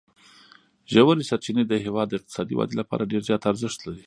ژورې 0.91 1.23
سرچینې 1.29 1.63
د 1.67 1.73
هېواد 1.85 2.07
د 2.09 2.13
اقتصادي 2.19 2.53
ودې 2.55 2.75
لپاره 2.81 3.09
ډېر 3.11 3.21
زیات 3.27 3.43
ارزښت 3.51 3.79
لري. 3.85 3.99